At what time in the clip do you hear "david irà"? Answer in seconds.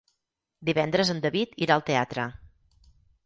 1.27-1.77